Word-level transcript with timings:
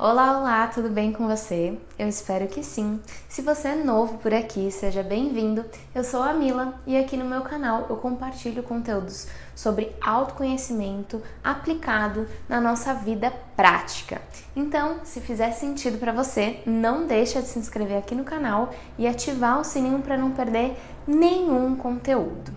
Olá, 0.00 0.38
olá, 0.38 0.68
tudo 0.68 0.88
bem 0.88 1.12
com 1.12 1.26
você? 1.26 1.76
Eu 1.98 2.06
espero 2.06 2.46
que 2.46 2.62
sim. 2.62 3.00
Se 3.28 3.42
você 3.42 3.66
é 3.66 3.74
novo 3.74 4.18
por 4.18 4.32
aqui, 4.32 4.70
seja 4.70 5.02
bem-vindo. 5.02 5.64
Eu 5.92 6.04
sou 6.04 6.22
a 6.22 6.32
Mila 6.32 6.78
e 6.86 6.96
aqui 6.96 7.16
no 7.16 7.24
meu 7.24 7.40
canal 7.40 7.84
eu 7.90 7.96
compartilho 7.96 8.62
conteúdos 8.62 9.26
sobre 9.56 9.92
autoconhecimento 10.00 11.20
aplicado 11.42 12.28
na 12.48 12.60
nossa 12.60 12.94
vida 12.94 13.32
prática. 13.56 14.22
Então, 14.54 15.00
se 15.02 15.20
fizer 15.20 15.50
sentido 15.50 15.98
para 15.98 16.12
você, 16.12 16.62
não 16.64 17.04
deixa 17.04 17.42
de 17.42 17.48
se 17.48 17.58
inscrever 17.58 17.98
aqui 17.98 18.14
no 18.14 18.22
canal 18.22 18.72
e 18.96 19.04
ativar 19.04 19.58
o 19.58 19.64
sininho 19.64 19.98
para 19.98 20.16
não 20.16 20.30
perder 20.30 20.76
nenhum 21.08 21.74
conteúdo. 21.74 22.52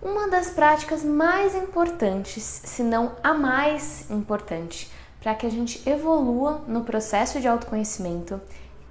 Uma 0.00 0.28
das 0.28 0.50
práticas 0.50 1.04
mais 1.04 1.56
importantes, 1.56 2.42
se 2.42 2.84
não 2.84 3.16
a 3.20 3.34
mais 3.34 4.08
importante, 4.10 4.88
para 5.22 5.34
que 5.36 5.46
a 5.46 5.50
gente 5.50 5.88
evolua 5.88 6.62
no 6.66 6.82
processo 6.82 7.40
de 7.40 7.46
autoconhecimento 7.46 8.40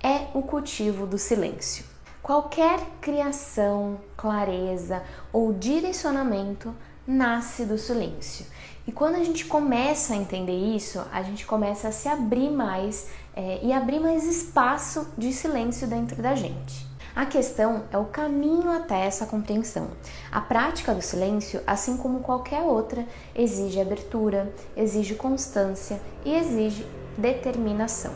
é 0.02 0.28
o 0.34 0.42
cultivo 0.42 1.06
do 1.06 1.18
silêncio. 1.18 1.84
Qualquer 2.24 2.80
criação, 3.02 4.00
clareza 4.16 5.04
ou 5.34 5.52
direcionamento 5.52 6.74
nasce 7.06 7.66
do 7.66 7.78
silêncio. 7.78 8.46
E 8.88 8.92
quando 8.92 9.16
a 9.16 9.24
gente 9.24 9.46
começa 9.46 10.14
a 10.14 10.18
entender 10.18 10.76
isso, 10.76 11.04
a 11.12 11.22
gente 11.22 11.46
começa 11.46 11.90
a 11.90 11.92
se 11.92 12.08
abrir 12.08 12.50
mais 12.50 13.10
é, 13.36 13.60
e 13.62 13.74
abrir 13.74 14.00
mais 14.00 14.24
espaço 14.24 15.12
de 15.18 15.34
silêncio 15.34 15.88
dentro 15.88 16.22
da 16.22 16.34
gente. 16.34 16.91
A 17.14 17.26
questão 17.26 17.84
é 17.92 17.98
o 17.98 18.06
caminho 18.06 18.72
até 18.72 19.06
essa 19.06 19.26
compreensão. 19.26 19.90
A 20.32 20.40
prática 20.40 20.96
do 20.96 21.02
silêncio, 21.02 21.62
assim 21.68 21.98
como 21.98 22.22
qualquer 22.22 22.62
outra, 22.62 23.06
exige 23.36 23.82
abertura, 23.82 24.54
exige 24.78 25.16
constância 25.16 26.00
e 26.24 26.34
exige 26.34 26.86
determinação. 27.18 28.14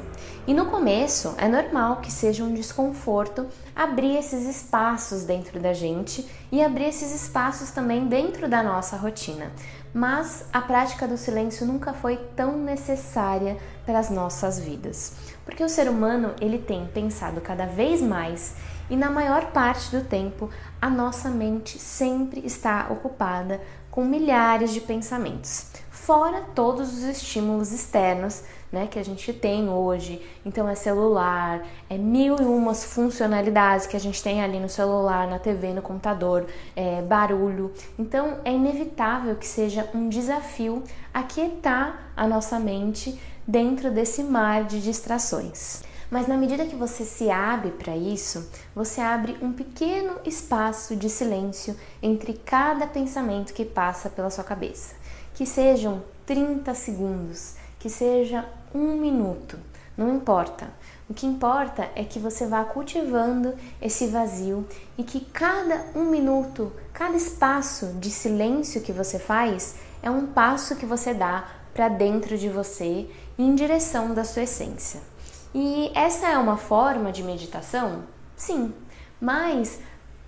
E 0.48 0.54
no 0.54 0.68
começo 0.68 1.36
é 1.38 1.48
normal 1.48 1.98
que 1.98 2.12
seja 2.12 2.44
um 2.44 2.54
desconforto 2.54 3.46
abrir 3.76 4.16
esses 4.16 4.48
espaços 4.48 5.24
dentro 5.24 5.60
da 5.60 5.74
gente 5.74 6.26
e 6.52 6.64
abrir 6.64 6.86
esses 6.86 7.14
espaços 7.14 7.72
também 7.72 8.08
dentro 8.08 8.48
da 8.48 8.64
nossa 8.64 8.96
rotina. 8.96 9.52
Mas 9.94 10.46
a 10.52 10.62
prática 10.62 11.08
do 11.08 11.18
silêncio 11.18 11.66
nunca 11.66 11.94
foi 11.94 12.18
tão 12.36 12.58
necessária 12.58 13.58
para 13.86 14.00
as 14.00 14.10
nossas 14.10 14.60
vidas, 14.60 15.14
porque 15.46 15.64
o 15.64 15.70
ser 15.70 15.90
humano 15.90 16.34
ele 16.40 16.60
tem 16.60 16.86
pensado 16.88 17.42
cada 17.42 17.66
vez 17.66 18.02
mais 18.02 18.56
e 18.90 18.96
na 18.96 19.10
maior 19.10 19.52
parte 19.52 19.96
do 19.96 20.04
tempo 20.04 20.50
a 20.82 20.90
nossa 20.90 21.30
mente 21.30 21.80
sempre 21.80 22.42
está 22.46 22.88
ocupada 22.90 23.62
com 23.90 24.04
milhares 24.04 24.74
de 24.74 24.82
pensamentos, 24.82 25.68
fora 25.90 26.42
todos 26.54 26.94
os 26.94 27.04
estímulos 27.04 27.72
externos 27.72 28.44
né, 28.72 28.88
que 28.88 29.00
a 29.00 29.06
gente 29.06 29.32
tem 29.32 29.70
hoje. 29.70 30.22
Então 30.46 30.68
é 30.68 30.76
celular, 30.76 31.66
é 31.90 31.98
mil 31.98 32.36
e 32.36 32.44
umas 32.44 32.84
funcionalidades 32.84 33.88
que 33.88 33.96
a 33.96 34.00
gente 34.00 34.22
tem 34.22 34.44
ali 34.44 34.60
no 34.60 34.68
celular, 34.68 35.28
na 35.28 35.40
TV, 35.40 35.74
no 35.74 35.82
computador, 35.82 36.46
é, 36.76 37.02
barulho. 37.02 37.74
Então 37.98 38.40
é 38.44 38.52
inevitável 38.52 39.38
que 39.38 39.48
seja 39.48 39.90
um 39.96 40.10
desafio 40.10 40.84
aquietar 41.14 42.12
a 42.18 42.28
nossa 42.28 42.60
mente 42.60 43.18
dentro 43.48 43.90
desse 43.90 44.24
mar 44.24 44.66
de 44.66 44.82
distrações. 44.82 45.84
Mas 46.10 46.28
na 46.28 46.38
medida 46.38 46.66
que 46.66 46.76
você 46.76 47.04
se 47.04 47.30
abre 47.30 47.72
para 47.72 47.96
isso, 47.96 48.50
você 48.76 49.02
abre 49.02 49.38
um 49.42 49.52
pequeno 49.52 50.20
espaço 50.26 50.96
de 50.96 51.10
silêncio 51.10 51.76
entre 52.02 52.34
cada 52.34 52.86
pensamento 52.86 53.54
que 53.54 53.66
passa 53.66 54.10
pela 54.10 54.30
sua 54.30 54.44
cabeça. 54.44 54.96
Que 55.34 55.46
sejam 55.46 56.04
30 56.26 56.74
segundos, 56.74 57.56
que 57.80 57.90
seja 57.90 58.48
um 58.74 58.98
minuto, 58.98 59.60
não 59.98 60.16
importa. 60.16 60.70
O 61.08 61.14
que 61.14 61.28
importa 61.28 61.90
é 61.96 62.04
que 62.04 62.18
você 62.18 62.48
vá 62.48 62.64
cultivando 62.64 63.54
esse 63.80 64.08
vazio 64.08 64.68
e 64.98 65.04
que 65.04 65.20
cada 65.20 65.86
um 65.96 66.06
minuto, 66.06 66.72
cada 66.92 67.16
espaço 67.16 67.94
de 68.00 68.10
silêncio 68.10 68.82
que 68.82 68.92
você 68.92 69.20
faz 69.20 69.76
é 70.02 70.10
um 70.10 70.26
passo 70.26 70.76
que 70.76 70.86
você 70.86 71.14
dá 71.14 71.48
para 71.76 71.90
dentro 71.90 72.38
de 72.38 72.50
você 72.50 73.08
em 73.38 73.54
direção 73.54 74.14
da 74.14 74.24
sua 74.24 74.44
essência. 74.44 75.00
E 75.54 75.92
essa 75.94 76.28
é 76.28 76.38
uma 76.38 76.58
forma 76.58 77.12
de 77.12 77.24
meditação? 77.24 78.04
Sim, 78.36 78.74
mas 79.20 79.80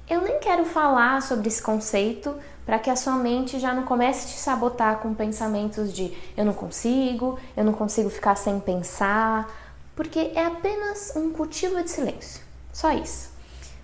eu 0.09 0.21
nem 0.21 0.39
quero 0.39 0.63
falar 0.63 1.21
sobre 1.21 1.47
esse 1.47 1.61
conceito 1.61 2.33
para 2.65 2.79
que 2.79 2.89
a 2.89 2.95
sua 2.95 3.15
mente 3.15 3.59
já 3.59 3.73
não 3.73 3.83
comece 3.83 4.25
a 4.25 4.29
te 4.29 4.37
sabotar 4.39 4.99
com 4.99 5.13
pensamentos 5.13 5.93
de 5.93 6.15
eu 6.35 6.45
não 6.45 6.53
consigo, 6.53 7.39
eu 7.55 7.63
não 7.63 7.73
consigo 7.73 8.09
ficar 8.09 8.35
sem 8.35 8.59
pensar, 8.59 9.49
porque 9.95 10.31
é 10.35 10.45
apenas 10.45 11.13
um 11.15 11.31
cultivo 11.31 11.81
de 11.81 11.89
silêncio. 11.89 12.41
Só 12.71 12.91
isso. 12.91 13.31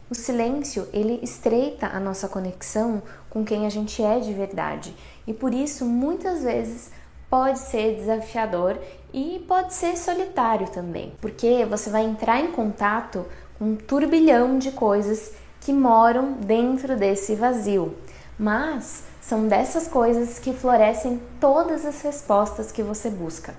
O 0.10 0.16
silêncio, 0.16 0.88
ele 0.94 1.20
estreita 1.24 1.88
a 1.88 2.00
nossa 2.00 2.28
conexão 2.28 3.02
com 3.30 3.44
quem 3.44 3.66
a 3.66 3.70
gente 3.70 4.04
é 4.04 4.20
de 4.20 4.34
verdade. 4.34 4.96
E 5.26 5.34
por 5.34 5.54
isso, 5.54 5.86
muitas 5.86 6.44
vezes, 6.44 6.92
pode 7.34 7.58
ser 7.58 7.96
desafiador 7.96 8.78
e 9.12 9.44
pode 9.48 9.74
ser 9.74 9.98
solitário 9.98 10.68
também, 10.70 11.14
porque 11.20 11.66
você 11.66 11.90
vai 11.90 12.06
entrar 12.06 12.40
em 12.40 12.52
contato 12.52 13.26
com 13.58 13.72
um 13.72 13.76
turbilhão 13.76 14.60
de 14.60 14.70
coisas 14.70 15.32
que 15.60 15.74
moram 15.74 16.34
dentro 16.34 16.96
desse 16.96 17.34
vazio. 17.34 17.96
Mas 18.38 19.06
são 19.20 19.48
dessas 19.48 19.88
coisas 19.88 20.38
que 20.38 20.54
florescem 20.54 21.20
todas 21.40 21.88
as 21.88 22.04
respostas 22.04 22.72
que 22.72 22.84
você 22.84 23.10
busca. 23.10 23.56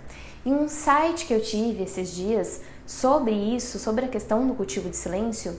E 0.47 0.53
um 0.53 0.69
site 0.69 1.27
que 1.27 1.35
eu 1.35 1.43
tive 1.43 1.83
esses 1.83 2.15
dias 2.15 2.61
sobre 2.87 3.33
isso, 3.33 3.81
sobre 3.81 4.05
a 4.05 4.09
questão 4.09 4.47
do 4.47 4.55
cultivo 4.55 4.89
de 4.89 4.97
silêncio, 4.97 5.53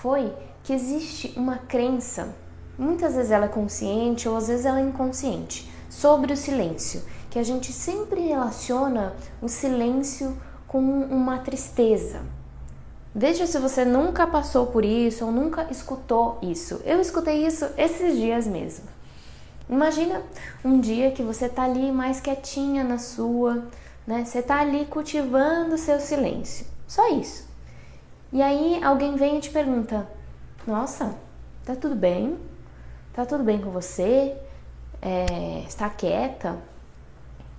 foi 0.00 0.32
que 0.64 0.72
existe 0.72 1.34
uma 1.36 1.58
crença, 1.58 2.34
muitas 2.78 3.16
vezes 3.16 3.30
ela 3.30 3.44
é 3.44 3.48
consciente 3.48 4.26
ou 4.26 4.38
às 4.38 4.48
vezes 4.48 4.64
ela 4.64 4.80
é 4.80 4.82
inconsciente, 4.82 5.70
sobre 5.90 6.32
o 6.32 6.36
silêncio 6.38 7.02
que 7.30 7.38
a 7.38 7.42
gente 7.42 7.72
sempre 7.72 8.20
relaciona 8.20 9.14
o 9.40 9.48
silêncio 9.48 10.36
com 10.66 10.80
uma 10.80 11.38
tristeza. 11.38 12.22
Veja 13.14 13.46
se 13.46 13.58
você 13.58 13.84
nunca 13.84 14.26
passou 14.26 14.66
por 14.66 14.84
isso 14.84 15.24
ou 15.24 15.32
nunca 15.32 15.66
escutou 15.70 16.38
isso. 16.42 16.80
Eu 16.84 17.00
escutei 17.00 17.46
isso 17.46 17.66
esses 17.76 18.16
dias 18.16 18.46
mesmo. 18.46 18.84
Imagina 19.68 20.22
um 20.64 20.80
dia 20.80 21.12
que 21.12 21.22
você 21.22 21.48
tá 21.48 21.62
ali 21.62 21.92
mais 21.92 22.20
quietinha 22.20 22.82
na 22.82 22.98
sua, 22.98 23.64
né? 24.06 24.24
Você 24.24 24.42
tá 24.42 24.60
ali 24.60 24.84
cultivando 24.84 25.78
seu 25.78 26.00
silêncio. 26.00 26.66
Só 26.86 27.08
isso. 27.14 27.48
E 28.32 28.42
aí 28.42 28.82
alguém 28.82 29.16
vem 29.16 29.38
e 29.38 29.40
te 29.40 29.50
pergunta: 29.50 30.08
Nossa, 30.66 31.14
tá 31.64 31.74
tudo 31.74 31.94
bem? 31.94 32.36
Tá 33.12 33.24
tudo 33.24 33.42
bem 33.42 33.60
com 33.60 33.70
você? 33.70 34.36
É, 35.02 35.64
está 35.66 35.88
quieta? 35.88 36.56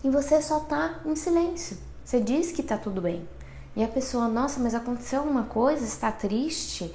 E 0.04 0.10
você 0.10 0.42
só 0.42 0.60
tá 0.62 1.00
em 1.06 1.16
silêncio. 1.16 1.78
Você 2.04 2.20
diz 2.20 2.52
que 2.52 2.64
tá 2.64 2.78
tudo 2.78 3.02
bem. 3.02 3.28
E 3.76 3.84
a 3.84 3.88
pessoa, 3.88 4.28
nossa, 4.28 4.60
mas 4.60 4.76
aconteceu 4.76 5.20
alguma 5.20 5.44
coisa? 5.44 5.86
Está 5.86 6.12
triste? 6.12 6.94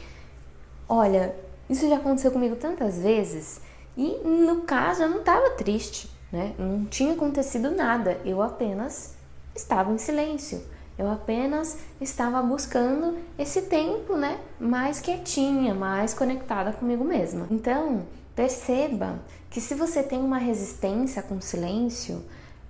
Olha, 0.89 1.35
isso 1.71 1.89
já 1.89 1.97
aconteceu 1.97 2.31
comigo 2.31 2.57
tantas 2.57 2.99
vezes 2.99 3.61
e 3.97 4.19
no 4.25 4.63
caso 4.63 5.03
eu 5.03 5.09
não 5.09 5.21
estava 5.21 5.51
triste, 5.51 6.11
né? 6.31 6.55
Não 6.59 6.85
tinha 6.85 7.15
acontecido 7.15 7.71
nada. 7.71 8.21
Eu 8.25 8.43
apenas 8.43 9.15
estava 9.55 9.91
em 9.93 9.99
silêncio. 9.99 10.63
Eu 10.99 11.11
apenas 11.11 11.79
estava 12.01 12.41
buscando 12.43 13.19
esse 13.39 13.63
tempo, 13.63 14.17
né, 14.17 14.41
mais 14.59 14.99
quietinha, 14.99 15.75
mais 15.75 16.15
conectada 16.15 16.73
comigo 16.73 17.05
mesma. 17.05 17.47
Então, 17.51 18.07
perceba 18.35 19.21
que 19.51 19.61
se 19.61 19.75
você 19.75 20.03
tem 20.03 20.19
uma 20.19 20.39
resistência 20.39 21.23
com 21.23 21.37
o 21.37 21.43
silêncio, 21.43 22.25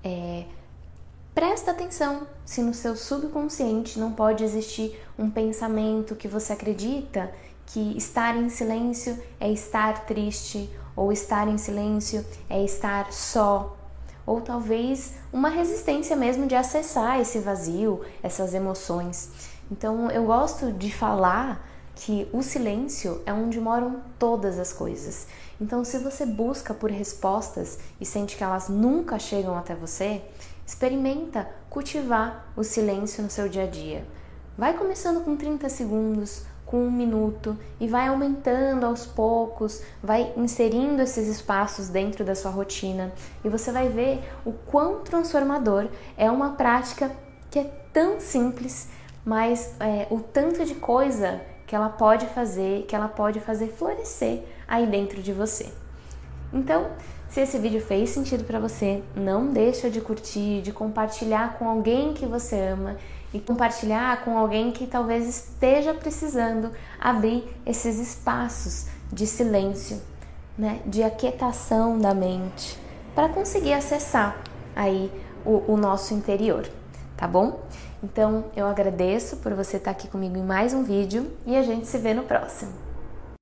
é, 0.07 0.45
presta 1.35 1.73
atenção 1.73 2.29
se 2.45 2.63
no 2.63 2.73
seu 2.73 2.95
subconsciente 2.95 3.99
não 3.99 4.13
pode 4.13 4.45
existir 4.45 4.97
um 5.19 5.29
pensamento 5.29 6.15
que 6.15 6.29
você 6.29 6.53
acredita 6.53 7.33
que 7.67 7.99
estar 7.99 8.37
em 8.37 8.49
silêncio 8.49 9.21
é 9.41 9.51
estar 9.51 10.07
triste, 10.07 10.71
ou 10.95 11.13
estar 11.13 11.49
em 11.49 11.59
silêncio 11.59 12.25
é 12.49 12.65
estar 12.65 13.13
só, 13.13 13.77
ou 14.25 14.41
talvez 14.41 15.15
uma 15.33 15.49
resistência 15.49 16.15
mesmo 16.15 16.47
de 16.47 16.55
acessar 16.55 17.19
esse 17.19 17.41
vazio, 17.41 18.03
essas 18.23 18.55
emoções. 18.55 19.33
Então 19.69 20.09
eu 20.13 20.25
gosto 20.27 20.71
de 20.71 20.93
falar 20.93 21.69
que 21.97 22.29
o 22.31 22.43
silêncio 22.43 23.23
é 23.25 23.33
onde 23.33 23.59
moram 23.59 24.03
todas 24.19 24.59
as 24.59 24.73
coisas. 24.73 25.27
Então, 25.59 25.83
se 25.83 25.99
você 25.99 26.27
busca 26.27 26.75
por 26.75 26.91
respostas 26.91 27.79
e 27.99 28.05
sente 28.05 28.37
que 28.37 28.45
elas 28.45 28.69
nunca 28.69 29.19
chegam 29.19 29.57
até 29.57 29.75
você, 29.75 30.23
experimenta 30.65 31.49
cultivar 31.71 32.53
o 32.55 32.63
silêncio 32.63 33.23
no 33.23 33.31
seu 33.31 33.49
dia 33.49 33.65
a 33.65 33.67
dia. 33.67 34.07
Vai 34.59 34.77
começando 34.77 35.25
com 35.25 35.37
30 35.37 35.69
segundos, 35.71 36.43
com 36.67 36.79
um 36.79 36.91
minuto 36.91 37.57
e 37.81 37.89
vai 37.89 38.09
aumentando 38.09 38.85
aos 38.85 39.07
poucos, 39.07 39.81
vai 40.03 40.35
inserindo 40.37 41.01
esses 41.01 41.29
espaços 41.29 41.89
dentro 41.89 42.25
da 42.25 42.35
sua 42.35 42.51
rotina 42.51 43.13
e 43.45 43.49
você 43.49 43.73
vai 43.73 43.89
ver 43.89 44.23
o 44.45 44.53
quão 44.53 45.01
transformador 45.01 45.89
é 46.17 46.31
uma 46.31 46.51
prática 46.53 47.11
que 47.51 47.61
é 47.61 47.65
tão 47.93 48.19
simples, 48.21 48.89
mas 49.25 49.75
é, 49.81 50.07
o 50.11 50.21
tanto 50.21 50.65
de 50.65 50.75
coisa 50.75 51.41
que 51.67 51.75
ela 51.75 51.89
pode 51.89 52.27
fazer, 52.27 52.85
que 52.87 52.95
ela 52.95 53.09
pode 53.09 53.41
fazer 53.41 53.69
florescer 53.69 54.43
aí 54.69 54.87
dentro 54.87 55.21
de 55.21 55.33
você. 55.33 55.73
Então, 56.53 56.91
se 57.29 57.41
esse 57.41 57.59
vídeo 57.59 57.81
fez 57.81 58.11
sentido 58.11 58.45
para 58.45 58.61
você, 58.61 59.03
não 59.15 59.49
deixa 59.49 59.91
de 59.91 60.01
curtir, 60.01 60.63
de 60.63 60.73
compartilhar 60.73 61.59
com 61.59 61.69
alguém 61.69 62.15
que 62.15 62.25
você 62.25 62.57
ama 62.59 62.97
e 63.35 63.41
compartilhar 63.41 64.25
com 64.25 64.39
alguém 64.39 64.71
que 64.71 64.87
talvez 64.87 65.27
esteja 65.29 65.93
precisando 65.93 66.71
abrir 67.01 67.45
esses 67.67 67.99
espaços 67.99 68.87
de 69.13 69.27
silêncio, 69.27 70.01
né, 70.57 70.81
de 70.87 71.03
aquietação 71.03 71.99
da 71.99 72.15
mente, 72.15 72.79
para 73.15 73.29
conseguir 73.29 73.73
acessar 73.73 74.41
aí 74.75 75.11
o, 75.45 75.73
o 75.73 75.77
nosso 75.77 76.15
interior, 76.15 76.67
tá 77.17 77.27
bom? 77.27 77.61
Então 78.03 78.45
eu 78.55 78.67
agradeço 78.67 79.39
por 79.39 79.55
você 79.55 79.79
estar 79.79 79.91
aqui 79.91 80.09
comigo 80.09 80.37
em 80.37 80.43
mais 80.43 80.75
um 80.75 80.83
vídeo 80.83 81.31
e 81.47 81.57
a 81.57 81.63
gente 81.63 81.87
se 81.87 81.99
vê 81.99 82.13
no 82.13 82.25
próximo. 82.25 82.86